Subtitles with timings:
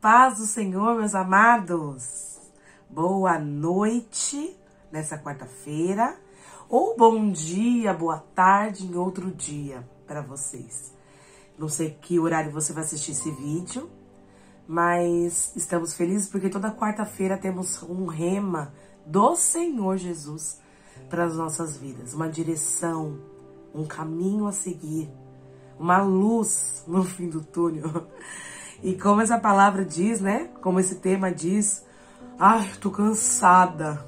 [0.00, 2.38] paz do Senhor, meus amados.
[2.88, 4.56] Boa noite
[4.90, 6.18] nessa quarta-feira,
[6.70, 10.94] ou bom dia, boa tarde em outro dia para vocês.
[11.58, 13.90] Não sei que horário você vai assistir esse vídeo,
[14.66, 18.72] mas estamos felizes porque toda quarta-feira temos um rema
[19.04, 20.62] do Senhor Jesus
[21.10, 23.20] para as nossas vidas, uma direção,
[23.74, 25.10] um caminho a seguir,
[25.78, 28.08] uma luz no fim do túnel.
[28.82, 30.50] E como essa palavra diz, né?
[30.62, 31.84] Como esse tema diz,
[32.38, 34.04] ai, tô cansada.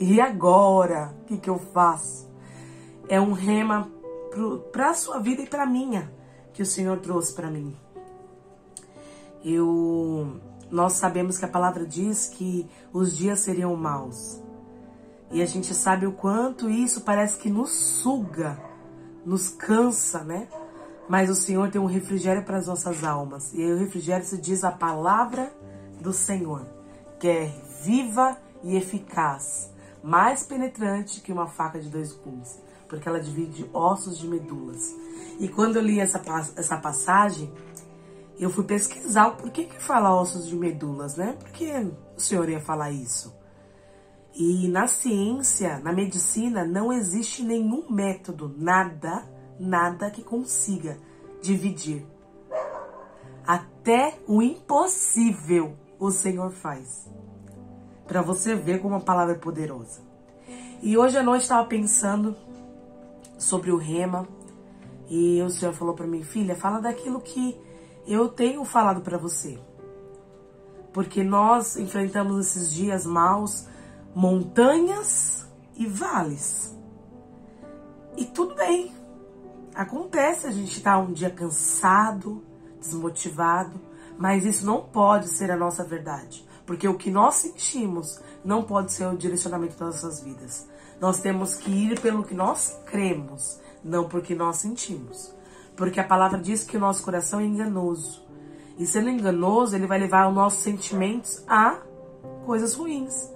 [0.00, 1.14] E agora?
[1.22, 2.28] O que, que eu faço?
[3.08, 3.90] É um rema
[4.72, 6.12] para a sua vida e para minha
[6.52, 7.76] que o Senhor trouxe para mim.
[9.44, 14.42] Eu, nós sabemos que a palavra diz que os dias seriam maus.
[15.30, 18.58] E a gente sabe o quanto isso parece que nos suga,
[19.24, 20.48] nos cansa, né?
[21.08, 23.52] Mas o Senhor tem um refrigério para as nossas almas.
[23.54, 25.52] E aí o refrigério se diz a palavra
[26.00, 26.66] do Senhor,
[27.18, 33.20] que é viva e eficaz, mais penetrante que uma faca de dois gumes, porque ela
[33.20, 34.94] divide ossos de medulas.
[35.38, 36.22] E quando eu li essa,
[36.56, 37.52] essa passagem,
[38.38, 41.36] eu fui pesquisar o porquê que fala ossos de medulas, né?
[41.38, 41.70] Por que
[42.16, 43.34] o Senhor ia falar isso?
[44.34, 49.26] E na ciência, na medicina, não existe nenhum método, nada,
[49.58, 50.98] nada que consiga
[51.42, 52.06] dividir.
[53.46, 57.08] Até o impossível o Senhor faz.
[58.06, 60.00] Para você ver como a palavra é poderosa.
[60.82, 62.36] E hoje à noite estava pensando
[63.38, 64.28] sobre o rema
[65.08, 67.58] e o Senhor falou para mim, filha, fala daquilo que
[68.06, 69.58] eu tenho falado para você.
[70.92, 73.66] Porque nós enfrentamos esses dias maus,
[74.14, 76.76] montanhas e vales.
[78.16, 78.92] E tudo bem,
[79.76, 82.42] Acontece a gente estar tá um dia cansado,
[82.80, 83.78] desmotivado,
[84.18, 86.48] mas isso não pode ser a nossa verdade.
[86.64, 90.66] Porque o que nós sentimos não pode ser o direcionamento das nossas vidas.
[90.98, 95.30] Nós temos que ir pelo que nós cremos, não porque nós sentimos.
[95.76, 98.24] Porque a palavra diz que o nosso coração é enganoso.
[98.78, 101.82] E sendo enganoso, ele vai levar os nossos sentimentos a
[102.46, 103.35] coisas ruins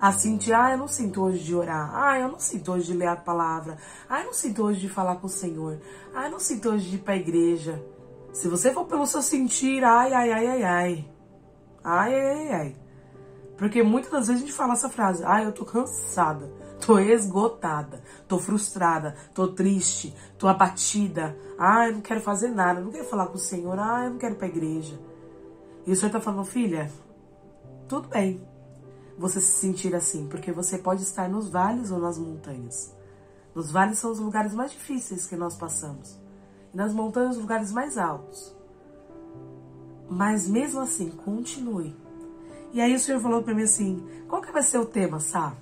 [0.00, 2.96] assim de, ah, eu não sinto hoje de orar, ah, eu não sinto hoje de
[2.96, 5.80] ler a palavra, ah, eu não sinto hoje de falar com o Senhor,
[6.14, 7.82] ah, eu não sinto hoje de ir para a igreja.
[8.32, 11.08] Se você for pelo seu sentir, ai, ai, ai, ai, ai,
[11.82, 12.76] ai, ai, ai, ai.
[13.56, 16.52] Porque muitas das vezes a gente fala essa frase, ai, eu tô cansada,
[16.84, 22.90] tô esgotada, tô frustrada, tô triste, tô abatida, ai, eu não quero fazer nada, não
[22.90, 25.00] quero falar com o Senhor, ai, eu não quero ir para a igreja.
[25.86, 26.92] E o Senhor tá falando, filha,
[27.88, 28.46] tudo bem,
[29.18, 32.94] você se sentir assim, porque você pode estar nos vales ou nas montanhas.
[33.54, 36.18] Nos vales são os lugares mais difíceis que nós passamos,
[36.72, 38.54] e nas montanhas os lugares mais altos.
[40.08, 41.96] Mas mesmo assim, continue.
[42.72, 45.56] E aí o Senhor falou para mim assim: qual que vai ser o tema, sabe?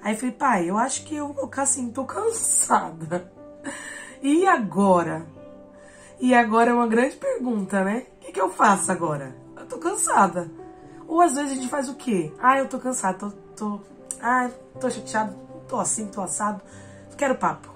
[0.00, 3.30] Aí eu falei, pai, eu acho que eu vou colocar assim, tô cansada.
[4.22, 5.26] E agora?
[6.20, 8.06] E agora é uma grande pergunta, né?
[8.16, 9.36] O que, que eu faço agora?
[9.56, 10.50] Eu tô cansada.
[11.08, 12.30] Ou às vezes a gente faz o quê?
[12.38, 13.80] Ah, eu tô cansado, tô, tô,
[14.20, 15.34] ah, tô chateado,
[15.66, 16.60] tô assim, tô assado,
[17.16, 17.68] quero papo.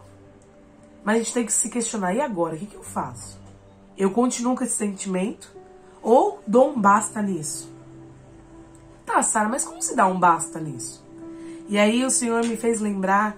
[1.03, 2.55] Mas a gente tem que se questionar, e agora?
[2.55, 3.41] O que, que eu faço?
[3.97, 5.51] Eu continuo com esse sentimento?
[6.03, 7.73] Ou dou um basta nisso?
[9.07, 11.05] Tá, Sara, mas como se dá um basta nisso?
[11.69, 13.37] E aí o Senhor me fez lembrar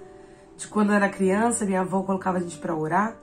[0.56, 3.16] de quando eu era criança, minha avó colocava a gente para orar.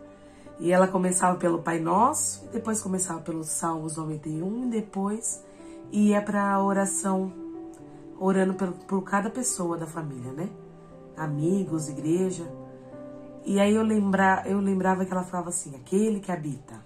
[0.60, 5.44] E ela começava pelo Pai Nosso, depois começava pelos Salmos 91, e depois
[5.92, 7.34] e é para oração,
[8.18, 10.50] orando por, por cada pessoa da família, né?
[11.18, 12.46] Amigos, igreja.
[13.44, 16.82] E aí eu, lembra, eu lembrava que ela falava assim: aquele que habita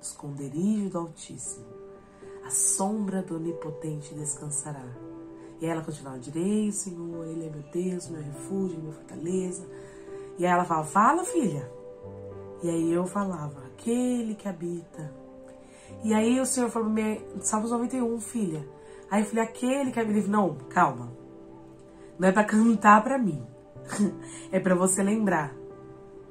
[0.00, 1.66] esconderijo do Altíssimo,
[2.44, 4.84] a sombra do Onipotente descansará.
[5.60, 9.66] E ela continuava: direi, Senhor, Ele é meu Deus, meu refúgio, minha fortaleza.
[10.38, 11.70] E aí ela falava: fala, filha.
[12.62, 15.19] E aí eu falava: aquele que habita
[16.02, 18.66] e aí o Senhor falou pra mim, Salmos 91, filha.
[19.10, 20.30] Aí eu falei, aquele que é livre.
[20.30, 21.12] Não, calma.
[22.18, 23.44] Não é para cantar para mim.
[24.52, 25.54] é para você lembrar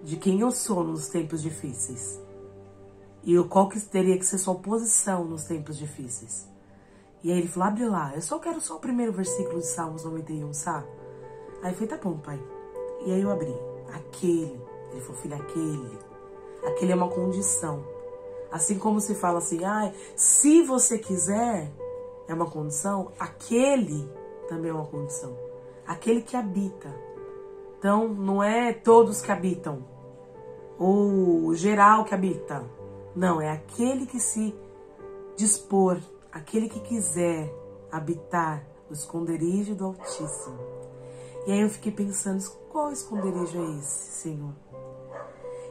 [0.04, 2.20] de quem eu sou nos tempos difíceis.
[3.24, 6.48] E qual que teria que ser sua posição nos tempos difíceis.
[7.22, 8.14] E aí ele falou, abre lá.
[8.16, 10.88] Eu só quero só o primeiro versículo de Salmos 91, sabe?
[11.62, 12.42] Aí eu falei, tá bom, pai.
[13.06, 13.54] E aí eu abri.
[13.94, 14.62] Aquele.
[14.92, 16.00] Ele falou, filha, aquele.
[16.66, 17.84] Aquele é uma condição.
[18.52, 21.72] Assim como se fala assim, ah, se você quiser,
[22.28, 24.10] é uma condição, aquele
[24.48, 25.38] também é uma condição.
[25.86, 26.94] Aquele que habita.
[27.78, 29.86] Então, não é todos que habitam,
[30.78, 32.64] ou geral que habita.
[33.16, 34.54] Não, é aquele que se
[35.36, 35.98] dispor
[36.32, 37.54] aquele que quiser
[37.92, 40.58] habitar o esconderijo do Altíssimo.
[41.48, 44.54] E aí eu fiquei pensando, qual esconderijo é esse, Senhor?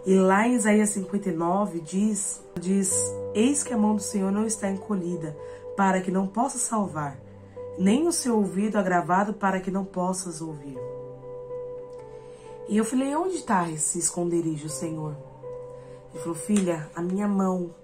[0.08, 2.94] E lá em Isaías 59 diz, diz:
[3.34, 5.36] Eis que a mão do Senhor não está encolhida,
[5.76, 7.20] para que não possa salvar,
[7.78, 10.78] nem o seu ouvido agravado para que não possas ouvir.
[12.70, 15.14] E eu falei: Onde está esse esconderijo, Senhor?
[16.14, 17.74] Ele falou: Filha, a minha mão,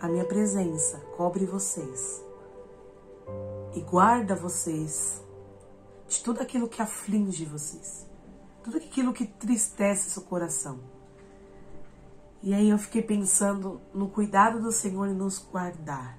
[0.00, 2.24] a minha presença cobre vocês
[3.74, 5.22] e guarda vocês
[6.08, 8.08] de tudo aquilo que aflige vocês,
[8.62, 10.78] tudo aquilo que tristece seu coração.
[12.42, 16.18] E aí eu fiquei pensando no cuidado do Senhor em nos guardar,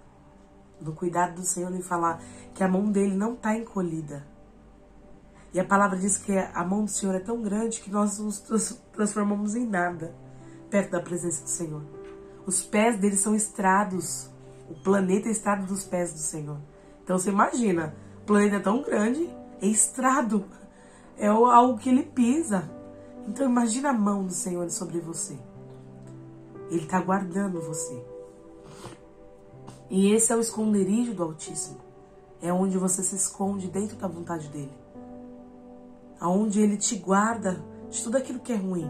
[0.80, 2.22] no cuidado do Senhor em falar
[2.54, 4.28] que a mão dele não está encolhida.
[5.54, 8.40] E a palavra diz que a mão do Senhor é tão grande que nós nos
[8.94, 10.16] transformamos em nada
[10.70, 11.84] perto da presença do Senhor.
[12.46, 14.30] Os pés dele são estrados.
[14.70, 16.58] O planeta é estrado dos pés do Senhor.
[17.04, 19.30] Então você imagina, o planeta é tão grande
[19.62, 20.46] é estrado.
[21.18, 22.69] É algo que ele pisa.
[23.28, 25.38] Então imagina a mão do Senhor sobre você.
[26.69, 28.04] Ele está guardando você.
[29.90, 31.78] E esse é o esconderijo do Altíssimo.
[32.42, 34.72] É onde você se esconde dentro da vontade dele.
[36.19, 38.90] Aonde ele te guarda de tudo aquilo que é ruim.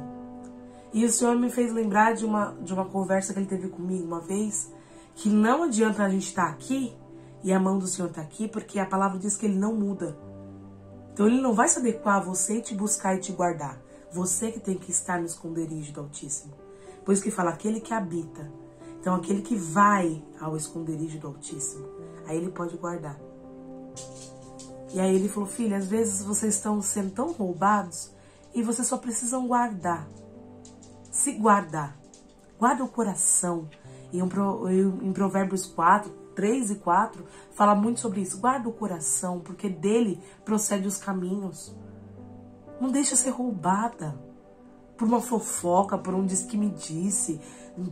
[0.93, 4.05] E o Senhor me fez lembrar de uma, de uma conversa que ele teve comigo
[4.05, 4.71] uma vez,
[5.15, 6.95] que não adianta a gente estar tá aqui
[7.43, 10.15] e a mão do Senhor está aqui, porque a palavra diz que ele não muda.
[11.13, 13.79] Então ele não vai se adequar a você e te buscar e te guardar.
[14.11, 16.53] Você que tem que estar no esconderijo do Altíssimo.
[17.05, 18.51] Por isso que fala aquele que habita.
[18.99, 21.87] Então aquele que vai ao esconderijo do Altíssimo,
[22.27, 23.19] aí ele pode guardar.
[24.93, 28.11] E aí ele falou, filha, às vezes vocês estão sendo tão roubados
[28.53, 30.07] e vocês só precisam guardar.
[31.09, 31.97] Se guardar.
[32.59, 33.67] Guarda o coração.
[34.13, 36.11] E em Provérbios 4,
[36.41, 38.39] 3 e 4 fala muito sobre isso.
[38.39, 41.75] Guarda o coração, porque dele procede os caminhos.
[42.79, 44.19] Não deixa ser roubada
[44.97, 47.39] por uma fofoca, por um diz que me disse,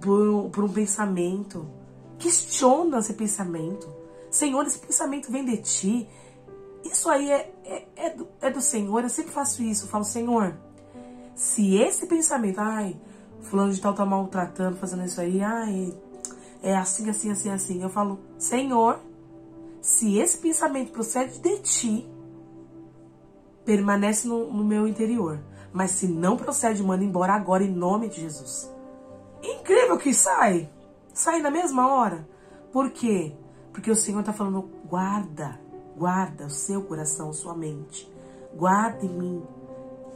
[0.01, 1.69] por, por um pensamento.
[2.17, 3.87] Questiona esse pensamento.
[4.31, 6.09] Senhor, esse pensamento vem de ti.
[6.83, 9.03] Isso aí é, é, é, do, é do Senhor.
[9.03, 9.85] Eu sempre faço isso.
[9.85, 10.57] Eu falo, Senhor,
[11.35, 12.99] se esse pensamento, ai,
[13.41, 15.93] fulano de tal tá maltratando, fazendo isso aí, ai,
[16.61, 17.81] é assim, assim, assim, assim.
[17.81, 18.99] Eu falo, Senhor,
[19.81, 22.09] se esse pensamento procede de ti,
[23.65, 25.39] permanece no, no meu interior.
[25.71, 28.71] Mas se não procede, manda embora agora em nome de Jesus.
[29.41, 30.69] Incrível que sai.
[31.13, 32.27] Sai na mesma hora.
[32.71, 33.35] Por quê?
[33.71, 35.59] Porque o Senhor está falando, guarda,
[35.95, 38.11] guarda o seu coração, sua mente.
[38.55, 39.43] Guarda em mim.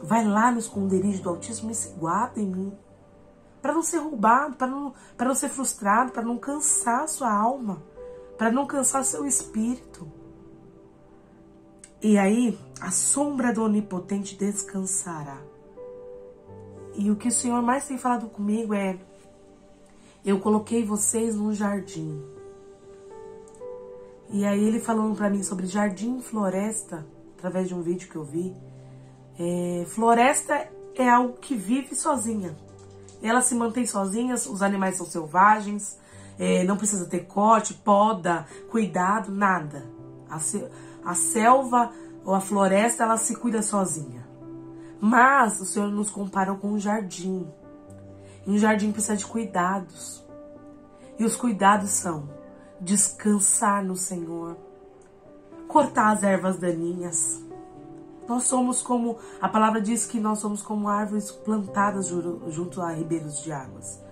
[0.02, 2.72] Vai lá no esconderijo do Altíssimo e se guarda em mim
[3.64, 7.82] para não ser roubado, para não, não ser frustrado, para não cansar sua alma,
[8.36, 10.06] para não cansar seu espírito.
[12.02, 15.40] E aí, a sombra do Onipotente descansará.
[16.94, 18.98] E o que o Senhor mais tem falado comigo é:
[20.22, 22.22] eu coloquei vocês num jardim.
[24.28, 27.06] E aí ele falando para mim sobre jardim e floresta,
[27.38, 28.54] através de um vídeo que eu vi.
[29.38, 32.54] É, floresta é algo que vive sozinha.
[33.24, 35.98] Ela se mantém sozinha, os animais são selvagens,
[36.38, 39.86] é, não precisa ter corte, poda, cuidado, nada.
[40.28, 40.38] A,
[41.10, 41.90] a selva
[42.22, 44.28] ou a floresta, ela se cuida sozinha.
[45.00, 47.46] Mas o Senhor nos comparou com um jardim.
[48.46, 50.22] E um jardim precisa de cuidados.
[51.18, 52.28] E os cuidados são
[52.80, 54.56] descansar no Senhor,
[55.68, 57.42] cortar as ervas daninhas,
[58.28, 63.42] nós somos como, a palavra diz que nós somos como árvores plantadas junto a ribeiros
[63.42, 64.02] de águas.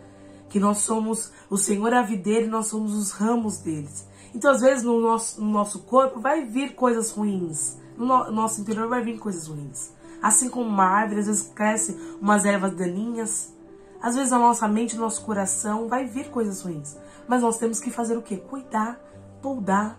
[0.48, 4.06] Que nós somos, o Senhor é a videira e nós somos os ramos deles.
[4.34, 7.78] Então, às vezes, no nosso, no nosso corpo vai vir coisas ruins.
[7.96, 9.92] No, no nosso interior vai vir coisas ruins.
[10.22, 13.52] Assim como uma árvore, às vezes cresce umas ervas daninhas.
[14.00, 16.96] Às vezes, na nossa mente, no nosso coração, vai vir coisas ruins.
[17.26, 18.36] Mas nós temos que fazer o quê?
[18.36, 19.00] Cuidar,
[19.40, 19.98] poudar.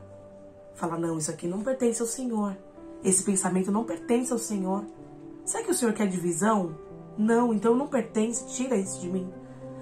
[0.75, 2.55] Falar, não, isso aqui não pertence ao Senhor.
[3.03, 4.85] Esse pensamento não pertence ao Senhor.
[5.45, 6.77] Será que o Senhor quer divisão?
[7.17, 9.31] Não, então não pertence, tira isso de mim.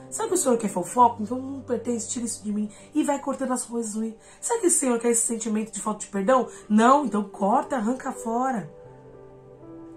[0.09, 1.23] Será que o Senhor quer fofoca?
[1.23, 2.69] Então não pertence, tira isso de mim.
[2.93, 4.15] E vai cortando as coisas ruins.
[4.41, 6.47] Será que o Senhor quer esse sentimento de falta de perdão?
[6.67, 8.69] Não, então corta, arranca fora.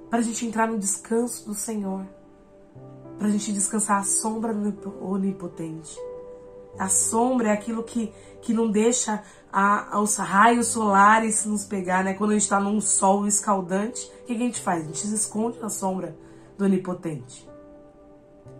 [0.08, 2.06] Para a gente entrar no descanso do Senhor.
[3.18, 5.98] Para a gente descansar à sombra do Onipotente.
[6.78, 8.12] A sombra é aquilo que,
[8.42, 12.14] que não deixa a, os raios solares nos pegar, né?
[12.14, 14.82] Quando a gente está num sol escaldante, o que a gente faz?
[14.82, 16.16] A gente se esconde na sombra
[16.58, 17.48] do Onipotente.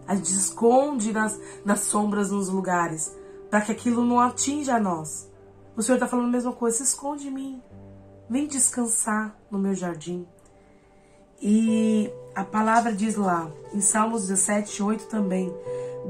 [0.07, 3.13] A gente se esconde nas, nas sombras nos lugares,
[3.51, 5.31] para que aquilo não atinja nós.
[5.77, 6.77] O Senhor está falando a mesma coisa.
[6.77, 7.63] Se esconde em mim.
[8.29, 10.27] Vem descansar no meu jardim.
[11.41, 15.53] E a palavra diz lá, em Salmos 17, 8 também: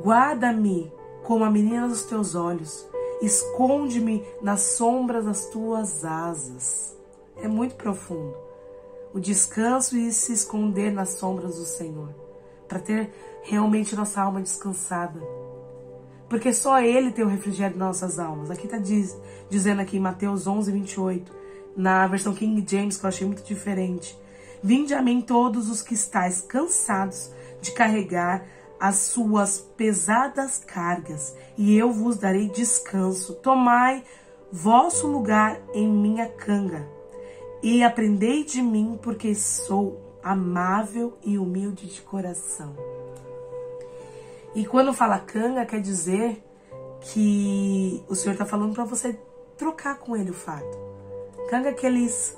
[0.03, 0.93] Guarda-me
[1.25, 2.87] como a menina dos teus olhos,
[3.21, 6.97] esconde-me nas sombras das tuas asas.
[7.37, 8.37] É muito profundo.
[9.13, 12.15] O descanso e se esconder nas sombras do Senhor,
[12.69, 13.11] para ter
[13.43, 15.21] realmente nossa alma descansada.
[16.29, 18.51] Porque só Ele tem o refrigério de nossas almas.
[18.51, 19.17] Aqui está diz,
[19.49, 21.33] dizendo aqui em Mateus 11, 28,
[21.77, 24.19] na versão King James, que eu achei muito diferente.
[24.63, 28.45] Vinde a mim todos os que estáis cansados de carregar
[28.85, 33.33] as suas pesadas cargas, e eu vos darei descanso.
[33.37, 34.05] Tomai
[34.53, 36.87] vosso lugar em minha canga,
[37.63, 42.77] e aprendei de mim, porque sou amável e humilde de coração.
[44.55, 46.45] E quando fala canga, quer dizer
[47.01, 49.19] que o Senhor está falando para você
[49.57, 50.77] trocar com ele o fardo.
[51.49, 52.37] Canga é aqueles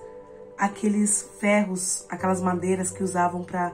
[0.56, 3.72] aqueles ferros, aquelas madeiras que usavam para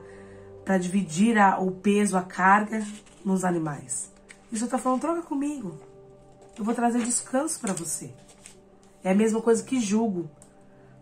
[0.64, 2.84] para dividir a, o peso, a carga
[3.24, 4.10] nos animais.
[4.50, 5.78] E está falando, troca comigo.
[6.58, 8.12] Eu vou trazer descanso para você.
[9.02, 10.30] É a mesma coisa que julgo.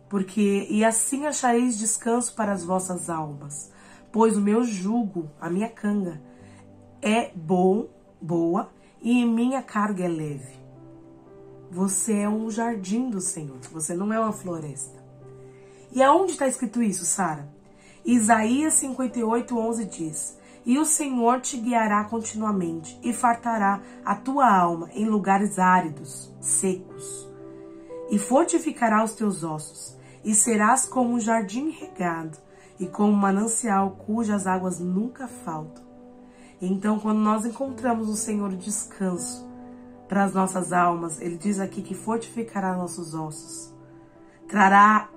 [0.09, 3.71] Porque, e assim achareis descanso para as vossas almas.
[4.13, 6.21] Pois o meu jugo, a minha canga,
[7.01, 7.89] é bom,
[8.21, 10.59] boa, e minha carga é leve.
[11.71, 14.99] Você é um jardim do Senhor, você não é uma floresta.
[15.93, 17.49] E aonde está escrito isso, Sara?
[18.05, 24.89] Isaías 58, 11 diz: E o Senhor te guiará continuamente e fartará a tua alma
[24.95, 27.29] em lugares áridos, secos,
[28.11, 32.39] e fortificará os teus ossos, e serás como um jardim regado
[32.79, 35.85] e como um manancial cujas águas nunca faltam.
[36.61, 39.49] Então, quando nós encontramos o Senhor descanso
[40.09, 43.75] para as nossas almas, ele diz aqui que fortificará nossos ossos,
[44.49, 45.09] trará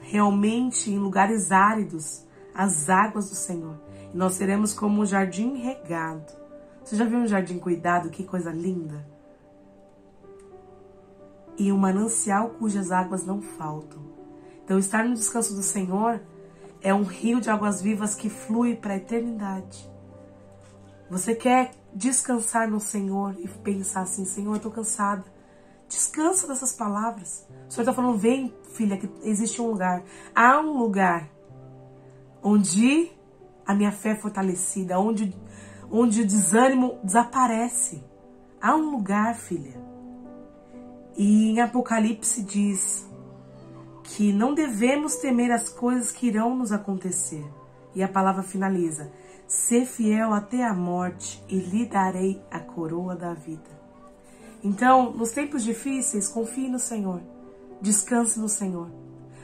[0.00, 2.26] realmente em lugares áridos
[2.60, 3.80] as águas do Senhor.
[4.12, 6.30] E nós seremos como um jardim regado.
[6.84, 8.10] Você já viu um jardim cuidado?
[8.10, 9.02] Que coisa linda!
[11.56, 14.02] E um manancial cujas águas não faltam.
[14.62, 16.20] Então, estar no descanso do Senhor
[16.82, 19.90] é um rio de águas vivas que flui para a eternidade.
[21.08, 25.24] Você quer descansar no Senhor e pensar assim: Senhor, eu estou cansada.
[25.88, 27.46] Descansa dessas palavras.
[27.68, 30.02] O Senhor está falando: vem, filha, que existe um lugar.
[30.34, 31.39] Há um lugar
[32.42, 33.10] onde
[33.66, 35.34] a minha fé é fortalecida, onde,
[35.90, 38.02] onde o desânimo desaparece.
[38.60, 39.80] Há um lugar, filha.
[41.16, 43.08] E em Apocalipse diz
[44.04, 47.44] que não devemos temer as coisas que irão nos acontecer.
[47.94, 49.10] E a palavra finaliza:
[49.46, 53.80] Ser fiel até a morte e lhe darei a coroa da vida.
[54.62, 57.20] Então, nos tempos difíceis, confie no Senhor.
[57.80, 58.90] Descanse no Senhor.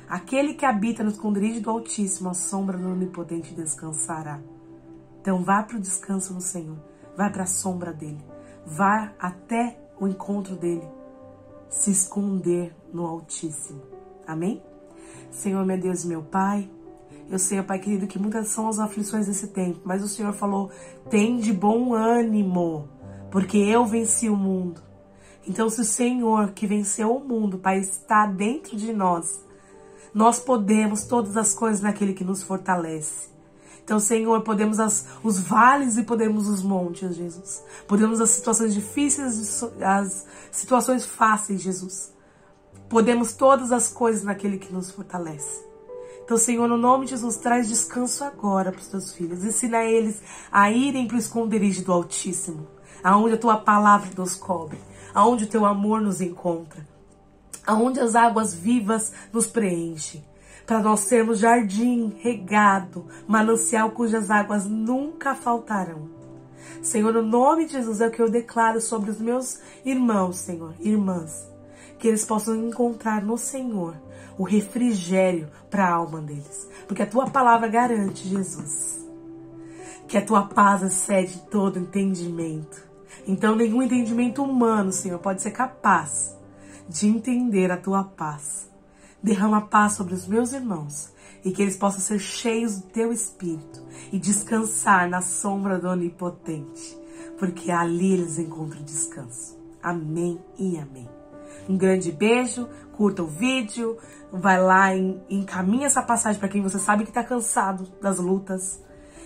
[0.08, 4.40] Aquele que habita no esconderijo do Altíssimo, a sombra do Onipotente descansará.
[5.20, 6.78] Então vá para o descanso no Senhor,
[7.16, 8.24] vá para a sombra dele,
[8.64, 10.86] vá até o encontro dele,
[11.68, 13.82] se esconder no Altíssimo.
[14.26, 14.62] Amém?
[15.30, 16.70] Senhor, meu Deus e meu Pai,
[17.28, 20.70] eu sei, Pai querido, que muitas são as aflições desse tempo, mas o Senhor falou:
[21.10, 22.88] tem de bom ânimo,
[23.30, 24.80] porque eu venci o mundo.
[25.46, 29.44] Então, se o Senhor que venceu o mundo, Pai, está dentro de nós,
[30.16, 33.28] nós podemos todas as coisas naquele que nos fortalece.
[33.84, 37.62] Então, Senhor, podemos as, os vales e podemos os montes, Jesus.
[37.86, 42.14] Podemos as situações difíceis, as situações fáceis, Jesus.
[42.88, 45.62] Podemos todas as coisas naquele que nos fortalece.
[46.24, 49.44] Então, Senhor, no nome de Jesus, traz descanso agora para os teus filhos.
[49.44, 52.66] Ensina eles a irem para o esconderijo do Altíssimo,
[53.04, 54.78] aonde a tua palavra nos cobre,
[55.12, 56.95] aonde o teu amor nos encontra
[57.66, 60.24] aonde as águas vivas nos preenchem,
[60.66, 66.08] para nós sermos jardim regado, manancial cujas águas nunca faltarão.
[66.82, 70.74] Senhor, no nome de Jesus é o que eu declaro sobre os meus irmãos, Senhor,
[70.80, 71.50] irmãs,
[71.98, 73.96] que eles possam encontrar no Senhor
[74.38, 79.06] o refrigério para a alma deles, porque a tua palavra garante, Jesus,
[80.06, 82.84] que a tua paz excede todo entendimento.
[83.26, 86.35] Então, nenhum entendimento humano, Senhor, pode ser capaz
[86.88, 88.70] de entender a tua paz.
[89.22, 91.12] Derrama paz sobre os meus irmãos
[91.44, 96.98] e que eles possam ser cheios do teu espírito e descansar na sombra do Onipotente,
[97.38, 99.56] porque ali eles encontram descanso.
[99.82, 101.08] Amém e amém.
[101.68, 103.96] Um grande beijo, curta o vídeo,
[104.32, 108.82] vai lá e encaminha essa passagem para quem você sabe que está cansado das lutas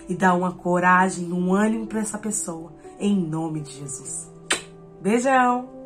[0.07, 4.31] e dá uma coragem, um ânimo para essa pessoa, em nome de Jesus.
[5.01, 5.80] Beijão!